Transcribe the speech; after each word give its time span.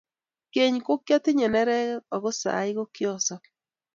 keny 0.53 0.75
ko 0.85 0.93
kiatinye 1.05 1.47
nereket 1.53 2.03
ako 2.15 2.29
saii 2.41 2.73
ko 2.77 2.83
kiasop 2.95 3.41